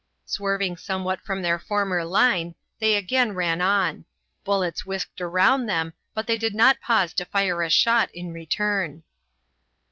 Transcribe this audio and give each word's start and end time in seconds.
Swerving 0.25 0.77
somewhat 0.77 1.21
from 1.21 1.43
their 1.43 1.59
former 1.59 2.03
line, 2.03 2.55
they 2.79 2.95
again 2.95 3.33
ran 3.35 3.61
on; 3.61 4.05
bullets 4.43 4.83
whisked 4.83 5.19
round 5.19 5.69
them, 5.69 5.93
but 6.15 6.25
they 6.25 6.39
did 6.39 6.55
not 6.55 6.81
pause 6.81 7.13
to 7.13 7.23
fire 7.25 7.61
a 7.61 7.69
shot 7.69 8.09
in 8.11 8.33
return. 8.33 9.03